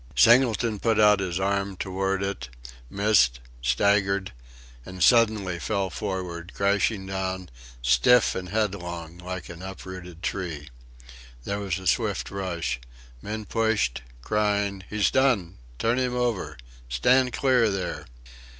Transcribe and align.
Singleton 0.15 0.79
put 0.79 0.99
out 0.99 1.19
his 1.19 1.39
arm 1.39 1.77
towards 1.77 2.25
it, 2.25 2.49
missed, 2.89 3.39
staggered, 3.61 4.33
and 4.83 5.03
suddenly 5.03 5.59
fell 5.59 5.91
forward, 5.91 6.53
crashing 6.55 7.05
down, 7.05 7.49
stiff 7.83 8.33
and 8.33 8.49
headlong 8.49 9.19
like 9.19 9.47
an 9.47 9.61
uprooted 9.61 10.23
tree. 10.23 10.69
There 11.43 11.59
was 11.59 11.77
a 11.77 11.85
swift 11.85 12.31
rush. 12.31 12.79
Men 13.21 13.45
pushed, 13.45 14.01
crying: 14.23 14.83
"He's 14.89 15.11
done!"... 15.11 15.59
"Turn 15.77 15.99
him 15.99 16.15
over!"... 16.15 16.57
"Stand 16.89 17.31
clear 17.31 17.69
there!" 17.69 18.07